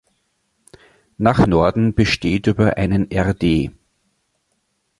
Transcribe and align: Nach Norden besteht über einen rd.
Nach 1.19 1.45
Norden 1.45 1.93
besteht 1.93 2.47
über 2.47 2.75
einen 2.77 3.07
rd. 3.13 3.69